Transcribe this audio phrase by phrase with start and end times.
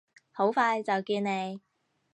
[0.31, 1.61] 好快就見你！